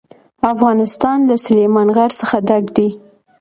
افغانستان 0.53 1.17
له 1.29 1.35
سلیمان 1.45 1.87
غر 1.95 2.11
څخه 2.19 2.35
ډک 2.47 2.65
دی. 2.77 2.89